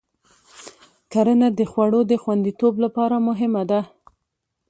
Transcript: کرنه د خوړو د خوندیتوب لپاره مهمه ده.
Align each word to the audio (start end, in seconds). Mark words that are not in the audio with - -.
کرنه 1.11 1.47
د 1.57 1.61
خوړو 1.71 2.01
د 2.11 2.13
خوندیتوب 2.21 2.73
لپاره 2.83 3.15
مهمه 3.27 3.63
ده. 3.71 3.81